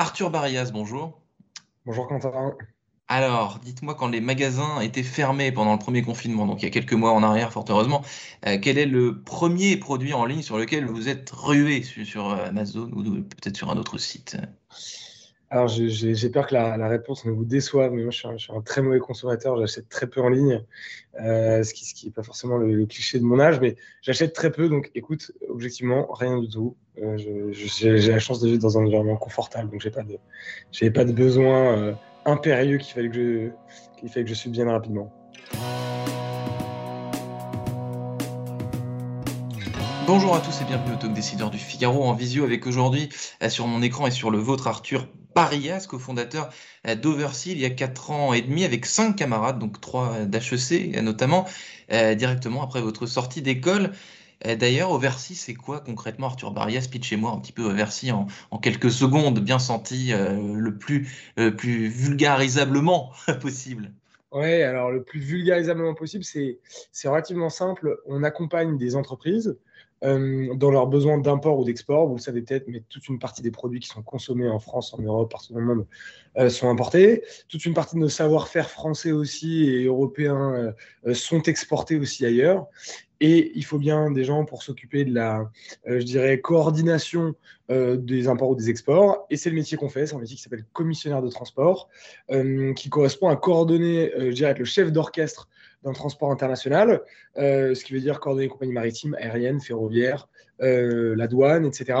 [0.00, 1.20] Arthur Barrias, bonjour.
[1.84, 2.56] Bonjour Quentin.
[3.06, 6.70] Alors, dites-moi, quand les magasins étaient fermés pendant le premier confinement, donc il y a
[6.70, 8.02] quelques mois en arrière, fort heureusement,
[8.46, 12.90] euh, quel est le premier produit en ligne sur lequel vous êtes rué sur, Amazon
[12.96, 14.38] ou peut-être sur un autre site?
[15.52, 18.82] Alors, j'ai peur que la, réponse ne vous déçoive, mais moi, je suis un, très
[18.82, 19.58] mauvais consommateur.
[19.58, 20.62] J'achète très peu en ligne,
[21.20, 24.68] euh, ce qui n'est pas forcément le, cliché de mon âge, mais j'achète très peu.
[24.68, 26.76] Donc, écoute, objectivement, rien du tout.
[27.02, 31.04] Euh, j'ai la chance de vivre dans un environnement confortable, donc j'ai pas de, pas
[31.04, 31.94] de besoin euh,
[32.26, 33.50] impérieux qu'il fallait que je,
[33.98, 35.12] qu'il que je subvienne rapidement.
[40.06, 43.08] Bonjour à tous et bienvenue au Talk Décideur du Figaro en visio avec aujourd'hui
[43.48, 46.50] sur mon écran et sur le vôtre Arthur Parias, cofondateur
[46.86, 51.00] euh, d'Oversea il y a 4 ans et demi avec cinq camarades, donc trois d'HEC
[51.02, 51.46] notamment,
[51.92, 53.92] euh, directement après votre sortie d'école.
[54.46, 56.88] Euh, d'ailleurs, Oversea, c'est quoi concrètement, Arthur Barrias?
[56.90, 61.08] Pitchez-moi un petit peu Oversea en, en quelques secondes, bien senti, le plus,
[61.58, 63.92] plus vulgarisablement possible.
[64.32, 67.98] Oui, alors le plus vulgarisablement possible, c'est relativement simple.
[68.06, 69.58] On accompagne des entreprises
[70.02, 72.06] euh, dans leurs besoins d'import ou d'export.
[72.08, 74.94] Vous le savez peut-être, mais toute une partie des produits qui sont consommés en France,
[74.94, 75.86] en Europe, partout dans le monde,
[76.38, 77.22] euh, sont importés.
[77.48, 80.74] Toute une partie de nos savoir-faire français aussi et européens
[81.06, 82.66] euh, sont exportés aussi ailleurs.
[83.20, 85.50] Et il faut bien des gens pour s'occuper de la,
[85.86, 87.34] je dirais, coordination
[87.68, 89.26] des imports ou des exports.
[89.28, 90.06] Et c'est le métier qu'on fait.
[90.06, 91.88] C'est un métier qui s'appelle commissionnaire de transport,
[92.76, 95.48] qui correspond à coordonner, je dirais, être le chef d'orchestre
[95.82, 97.02] d'un transport international,
[97.38, 100.28] euh, ce qui veut dire coordonner les compagnies maritimes, aériennes, ferroviaires,
[100.60, 101.98] euh, la douane, etc.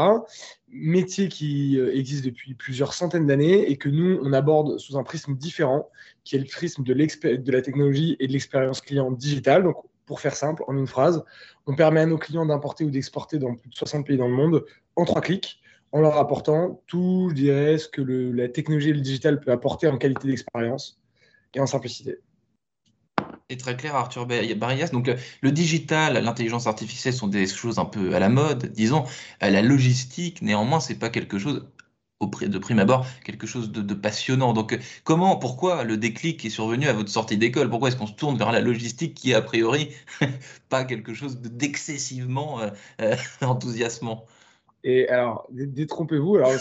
[0.68, 5.02] Métier qui euh, existe depuis plusieurs centaines d'années et que nous, on aborde sous un
[5.02, 5.88] prisme différent,
[6.24, 9.62] qui est le prisme de, de la technologie et de l'expérience client digitale.
[9.62, 9.76] Donc,
[10.10, 11.22] pour faire simple, en une phrase,
[11.68, 14.34] on permet à nos clients d'importer ou d'exporter dans plus de 60 pays dans le
[14.34, 14.64] monde
[14.96, 15.60] en trois clics
[15.92, 19.86] en leur apportant tout, je dirais, ce que la technologie et le digital peut apporter
[19.86, 21.00] en qualité d'expérience
[21.54, 22.18] et en simplicité
[23.48, 24.90] est très clair, Arthur Barrias.
[24.92, 25.10] Donc,
[25.42, 29.04] le, digital, l'intelligence artificielle sont des choses un peu à la mode, disons.
[29.42, 31.68] Euh, la logistique, néanmoins, c'est pas quelque chose
[32.20, 34.52] de prime abord quelque chose de, passionnant.
[34.52, 37.70] Donc comment, pourquoi le déclic est survenu à votre sortie d'école?
[37.70, 39.90] Pourquoi est-ce qu'on se tourne vers la logistique qui est a priori
[40.68, 42.68] pas quelque chose d'excessivement euh,
[43.00, 44.26] euh, enthousiasmant?
[44.84, 46.52] Et alors, détrompez-vous, alors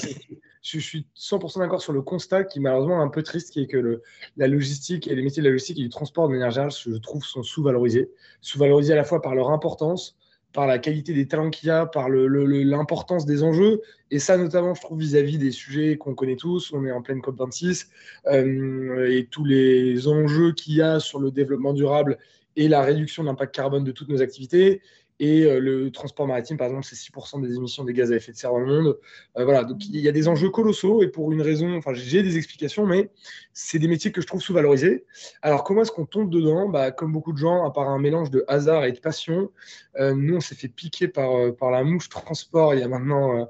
[0.61, 3.67] je, suis 100% d'accord sur le constat qui malheureusement est un peu triste, qui est
[3.67, 4.01] que le,
[4.35, 6.97] la logistique et les métiers de la logistique et du transport de manière générale, je
[6.97, 8.11] trouve, sont sous-valorisés.
[8.41, 10.17] Sous-valorisés à la fois par leur importance,
[10.53, 13.81] par la qualité des talents qu'il y a, par l'importance des enjeux.
[14.11, 16.73] Et ça, notamment, je trouve vis-à-vis des sujets qu'on connaît tous.
[16.73, 17.87] On est en pleine COP26
[18.27, 22.17] euh, et tous les enjeux qu'il y a sur le développement durable
[22.55, 24.81] et la réduction de l'impact carbone de toutes nos activités.
[25.19, 28.31] Et euh, le transport maritime, par exemple, c'est 6% des émissions de gaz à effet
[28.31, 28.97] de serre dans le monde.
[29.37, 32.23] Euh, voilà, donc il y a des enjeux colossaux et pour une raison, enfin j'ai
[32.23, 33.11] des explications, mais
[33.51, 35.05] c'est des métiers que je trouve sous-valorisés.
[35.41, 36.69] Alors comment est-ce qu'on tombe dedans?
[36.69, 39.51] Bah, Comme beaucoup de gens, à part un mélange de hasard et de passion,
[39.99, 43.47] euh, nous on s'est fait piquer par, par la mouche transport il y a maintenant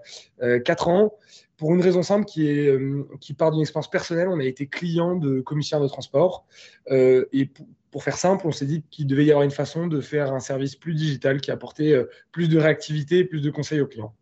[0.65, 1.13] 4 ans
[1.57, 2.73] pour une raison simple qui, est,
[3.19, 4.29] qui part d'une expérience personnelle.
[4.29, 6.45] On a été client de commissaire de transport.
[6.89, 7.51] et
[7.91, 10.39] pour faire simple, on s'est dit qu'il devait y avoir une façon de faire un
[10.39, 14.13] service plus digital qui apportait euh, plus de réactivité, plus de conseils aux clients.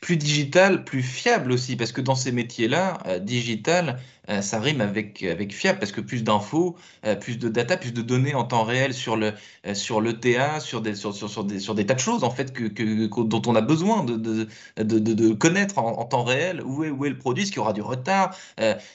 [0.00, 4.80] Plus digital, plus fiable aussi, parce que dans ces métiers-là, euh, digital, euh, ça rime
[4.80, 6.76] avec, avec fiable, parce que plus d'infos,
[7.20, 9.32] plus de data, plus de données en temps réel sur le,
[9.72, 12.52] sur le TA, sur des, sur, sur, des, sur des tas de choses en fait
[12.52, 14.46] que, que dont on a besoin de, de,
[14.76, 17.62] de, de connaître en, temps réel où est, où est le produit, est-ce qu'il y
[17.62, 18.36] aura du retard,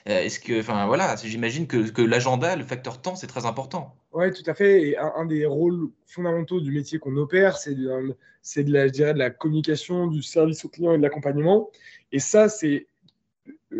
[0.06, 3.94] est-ce que, enfin voilà, j'imagine que, que l'agenda, le facteur temps, c'est très important.
[4.14, 4.82] Oui, tout à fait.
[4.90, 10.08] Et un, des rôles fondamentaux du métier qu'on opère, c'est de, la, de la communication,
[10.08, 11.70] du service au client et de l'accompagnement.
[12.12, 12.88] Et ça, c'est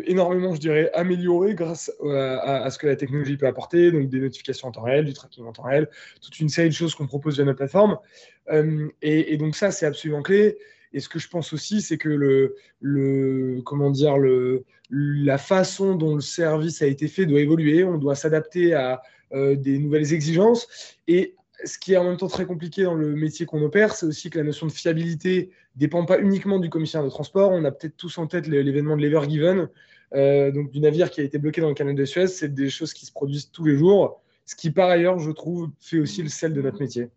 [0.06, 4.68] énormément, je dirais, amélioré grâce à, ce que la technologie peut apporter, donc des notifications
[4.68, 5.90] en temps réel, du tracking en temps réel,
[6.22, 7.98] toute une série de choses qu'on propose via notre plateforme.
[8.50, 10.58] Euh, et, donc ça, c'est absolument clé.
[10.98, 14.16] Et ce que je pense aussi, c'est que le, comment dire,
[14.90, 17.84] la façon dont le service a été fait doit évoluer.
[17.84, 20.68] On doit s'adapter à, euh, des nouvelles exigences.
[21.08, 24.08] Et ce qui est en même temps très compliqué dans le métier qu'on opère, c'est
[24.08, 27.52] aussi que la notion de fiabilité dépend pas uniquement du commissaire de transport.
[27.52, 29.70] On a peut-être tous en tête l'événement de l'Ever Given,
[30.16, 32.26] euh, donc du navire qui a été bloqué dans le canal de Suez.
[32.26, 35.70] C'est des choses qui se produisent tous les jours, ce qui par ailleurs, je trouve,
[35.80, 37.10] fait aussi le sel de notre métier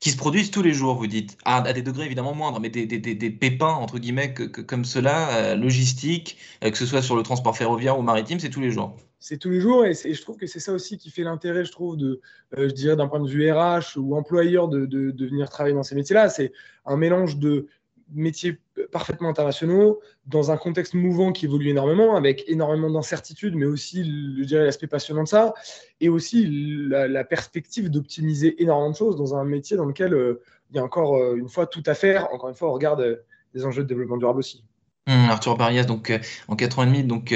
[0.00, 3.30] qui se produisent tous les jours, vous dites, à, des degrés évidemment moindres, mais des,
[3.30, 7.98] pépins, entre guillemets, comme cela, euh, logistique, euh, que ce soit sur le transport ferroviaire
[7.98, 8.96] ou maritime, c'est tous les jours.
[9.18, 11.72] C'est tous les jours, et, je trouve que c'est ça aussi qui fait l'intérêt, je
[11.72, 12.20] trouve, de,
[12.56, 15.94] euh, je dirais d'un point de vue RH ou employeur de venir travailler dans ces
[15.94, 16.28] métiers-là.
[16.28, 16.52] C'est
[16.84, 17.66] un mélange de
[18.12, 18.58] métiers
[18.92, 24.04] parfaitement internationaux, dans un contexte mouvant qui évolue énormément, avec énormément d'incertitudes, mais aussi,
[24.38, 25.54] je dirais, l'aspect passionnant de ça,
[26.00, 26.46] et aussi
[26.88, 30.84] la, perspective d'optimiser énormément de choses dans un métier dans lequel euh, il y a
[30.84, 32.32] encore euh, une fois tout à faire.
[32.32, 33.16] Encore une fois, on regarde euh,
[33.54, 34.62] les enjeux de développement durable aussi.
[35.08, 36.12] Hum, Arthur Barias, donc
[36.48, 37.32] en 4 ans et demi, donc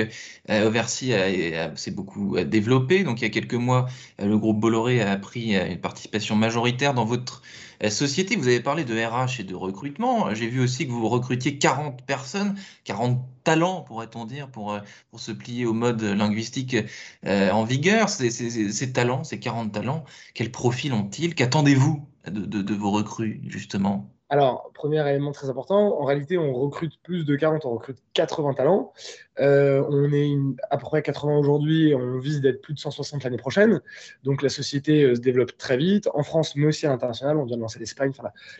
[0.48, 3.04] Oversea s'est beaucoup développé.
[3.04, 3.86] Donc il y a quelques mois,
[4.18, 7.42] le groupe Bolloré a pris une participation majoritaire dans votre
[7.88, 8.34] société.
[8.34, 10.34] Vous avez parlé de RH et de recrutement.
[10.34, 14.80] J'ai vu aussi que vous recrutiez 40 personnes, 40 talents, pourrait-on dire, pour, euh,
[15.10, 16.76] pour se plier au mode linguistique
[17.24, 18.08] euh, en vigueur.
[18.08, 21.34] Ces, ces, talents, ces 40 talents, quel profil ont-ils?
[21.36, 24.10] Qu'attendez-vous de, de vos recrues, justement?
[24.32, 28.54] Alors, premier élément très important, en réalité, on recrute plus de 40, on recrute 80
[28.54, 28.92] talents.
[29.40, 30.30] Euh, on est
[30.70, 33.80] à peu près 80 aujourd'hui on vise d'être plus de 160 l'année prochaine.
[34.22, 37.38] Donc, la société euh, se développe très vite, en France, mais aussi à l'international.
[37.38, 38.12] On vient de lancer l'Espagne.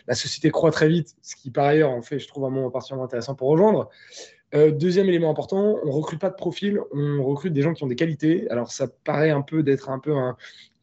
[0.07, 2.69] La, société croît très vite, ce qui, par ailleurs, en fait, je trouve un moment
[2.69, 3.89] particulièrement intéressant pour rejoindre.
[4.53, 7.87] Euh, deuxième élément important, on recrute pas de profil, on recrute des gens qui ont
[7.87, 8.49] des qualités.
[8.49, 10.35] Alors ça paraît un peu d'être un peu un,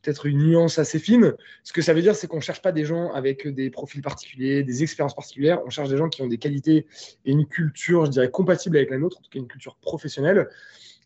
[0.03, 1.35] peut-être une nuance assez fine.
[1.65, 4.03] Ce que ça veut dire, c'est qu'on ne cherche pas des gens avec des profils
[4.03, 5.61] particuliers, des expériences particulières.
[5.67, 6.87] On cherche des gens qui ont des qualités
[7.25, 10.49] et une culture, je dirais, compatible avec la nôtre, en tout cas une culture professionnelle.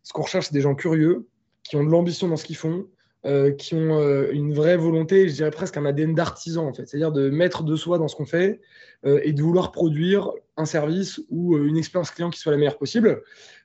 [0.03, 1.27] Ce qu'on recherche, c'est des gens curieux,
[1.63, 2.87] qui ont de l'ambition dans ce qu'ils font,
[3.25, 6.89] euh, qui ont euh, une vraie volonté, je dirais presque un ADN d'artisan, en fait.
[6.89, 8.61] C'est-à-dire de mettre de soi dans ce qu'on fait
[9.05, 10.33] euh, et de vouloir produire
[10.63, 13.23] un service ou une expérience client qui soit la meilleure possible.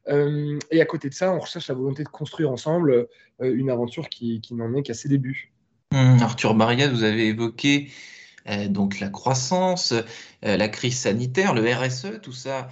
[0.10, 3.08] et à côté de ça, on recherche la volonté de construire ensemble
[3.40, 5.52] une aventure qui, n'en est qu'à ses débuts.
[5.94, 7.90] Hum, Arthur Barriat, vous avez évoqué
[8.70, 9.94] donc la croissance,
[10.42, 12.70] la crise sanitaire, le RSE, tout ça.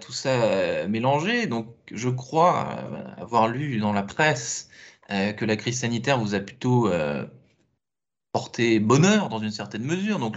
[0.00, 1.46] tout ça mélangé.
[1.46, 2.78] Donc, je crois
[3.18, 4.68] avoir lu dans la presse
[5.12, 6.88] euh, que la crise sanitaire vous a plutôt
[8.34, 10.36] euh, porté bonheur dans une certaine mesure, donc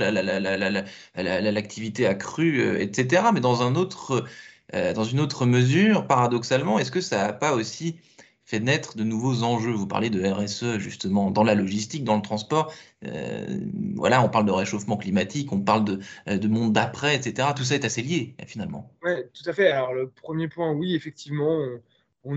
[1.15, 3.23] l'activité a cru, euh, etc.
[3.33, 4.25] Mais dans, un autre,
[4.73, 7.97] dans une autre mesure, paradoxalement, est-ce que ça n'a pas aussi
[8.43, 9.71] fait naître de nouveaux enjeux?
[9.71, 12.73] Vous parlez de RSE justement dans la logistique, dans le transport.
[13.95, 17.49] voilà, on parle de réchauffement climatique, on parle de, de monde d'après, etc.
[17.55, 18.91] Tout ça est assez lié finalement.
[19.03, 19.71] Oui, tout à fait.
[19.71, 21.59] Alors le premier point, oui, effectivement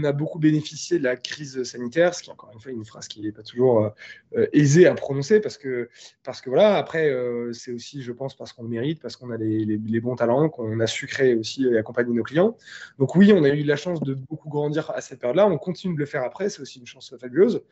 [0.05, 3.09] a beaucoup bénéficié de la crise sanitaire, ce qui est encore une fois une phrase
[3.09, 3.91] qui n'est pas toujours euh,
[4.37, 5.89] euh, aisée à prononcer, parce que,
[6.23, 9.31] parce que voilà, après, euh, c'est aussi, je pense, parce qu'on le mérite, parce qu'on
[9.31, 12.57] a les, bons talents, qu'on a su créer aussi et accompagner nos clients.
[12.99, 15.95] Donc oui, on a eu la chance de beaucoup grandir à cette période-là, on continue
[15.95, 17.63] de le faire après, c'est aussi une chance fabuleuse.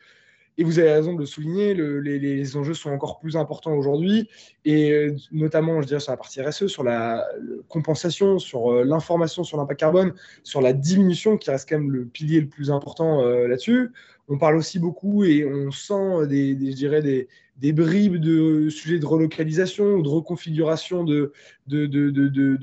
[0.59, 4.27] Et vous avez raison de le souligner, les, enjeux sont encore plus importants aujourd'hui,
[4.65, 7.27] et euh, notamment, je dirais, sur la partie RSE, sur la
[7.67, 10.13] compensation, sur euh, l'information sur l'impact carbone,
[10.43, 13.91] sur la diminution, qui reste quand même le pilier le plus important euh, là-dessus.
[14.29, 17.27] On parle aussi beaucoup et on sent des, je dirais des,
[17.71, 21.31] bribes de sujets de relocalisation ou de reconfiguration de,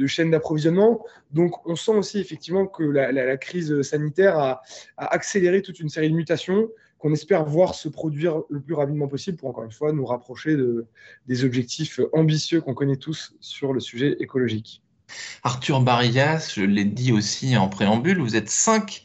[0.07, 1.03] chaînes d'approvisionnement.
[1.33, 4.63] Donc, on sent aussi effectivement que la, crise sanitaire a,
[4.97, 6.69] a, accéléré toute une série de mutations
[7.05, 10.57] qu'on espère voir se produire le plus rapidement possible pour, encore une fois, nous rapprocher
[10.57, 10.87] de,
[11.27, 14.83] des objectifs ambitieux qu'on connaît tous sur le sujet écologique.
[15.43, 19.05] Arthur Barillas, je l'ai dit aussi en préambule, vous êtes cinq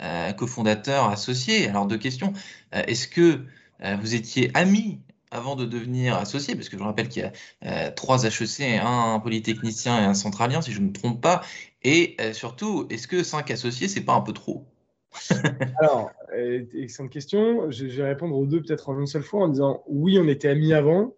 [0.00, 1.66] euh, cofondateurs associés.
[1.66, 2.32] Alors, deux questions.
[2.72, 3.44] Euh, est-ce que
[3.82, 5.00] euh, vous étiez amis
[5.32, 10.00] avant de devenir associé, parce que je rappelle qu'il y a trois HEC, un polytechnicien
[10.00, 11.40] et un centralien, si je ne me trompe pas.
[11.82, 14.69] Et surtout, est-ce que cinq associés, c'est pas un peu trop?
[15.80, 17.70] Alors, euh, excellente question.
[17.70, 20.48] Je, vais répondre aux deux peut-être en une seule fois en disant oui, on était
[20.48, 21.14] amis avant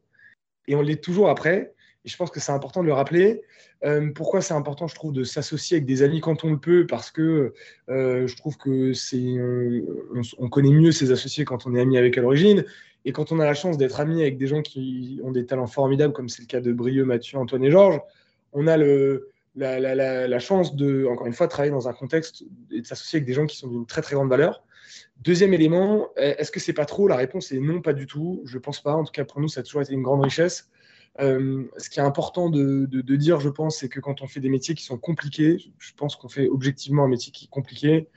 [0.67, 1.75] et on l'est toujours après.
[2.05, 3.43] Et je pense que c'est important de le rappeler.
[3.85, 6.87] Euh, pourquoi c'est important, je trouve, de s'associer avec des amis quand on le peut?
[6.87, 7.55] Parce que
[7.91, 9.37] euh, je trouve que c'est
[10.39, 12.65] on, connaît mieux ses associés quand on est ami avec à l'origine.
[13.05, 15.67] Et quand on a la chance d'être ami avec des gens qui ont des talents
[15.67, 18.01] formidables, comme c'est le cas de Brieux, Mathieu, Antoine et Georges,
[18.53, 22.87] on a le, la, chance de, encore une fois, travailler dans un contexte et de
[22.87, 24.65] s'associer avec des gens qui sont d'une très très grande valeur.
[25.21, 27.07] Deuxième élément, est-ce que c'est pas trop?
[27.07, 28.43] La réponse est non, pas du tout.
[28.45, 28.95] Je pense pas.
[28.95, 30.69] En tout cas, pour nous, ça a toujours été une grande richesse.
[31.21, 34.49] Euh, ce qui est important de, dire, je pense, c'est que quand on fait des
[34.49, 38.09] métiers qui sont compliqués, je pense qu'on fait objectivement un métier qui est compliqué.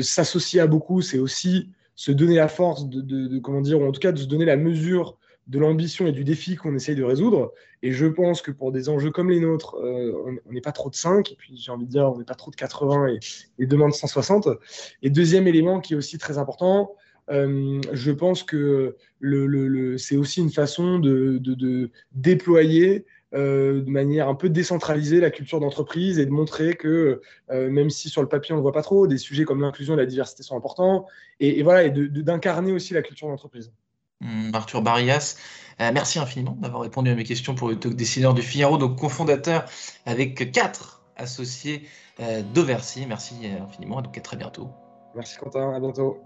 [0.00, 3.92] S'associer à beaucoup, c'est aussi se donner la force de, de, comment dire, ou en
[3.92, 7.04] tout cas de se donner la mesure de l'ambition et du défi qu'on essaye de
[7.04, 7.52] résoudre.
[7.82, 10.90] Et je pense que pour des enjeux comme les nôtres, euh, on n'est pas trop
[10.90, 13.18] de 5, et puis j'ai envie de dire, on n'est pas trop de 80 et,
[13.58, 14.48] et demain de 160.
[15.02, 16.94] Et deuxième élément qui est aussi très important,
[17.30, 24.34] euh, je pense que le, c'est aussi une façon de, déployer euh, de manière un
[24.34, 28.56] peu décentralisée la culture d'entreprise et de montrer que même si sur le papier on
[28.56, 31.06] ne le voit pas trop, des sujets comme l'inclusion et la diversité sont importants,
[31.38, 33.72] et, et voilà, et d'incarner aussi la culture d'entreprise.
[34.20, 35.36] Hmm, Arthur Barias,
[35.80, 38.98] euh, merci infiniment d'avoir répondu à mes questions pour le talk décideur du Figaro, donc
[38.98, 39.66] cofondateur
[40.06, 41.86] avec quatre associés
[42.54, 43.06] euh.
[43.06, 44.70] Merci infiniment et donc à très bientôt.
[45.14, 46.18] Merci Quentin, à bientôt.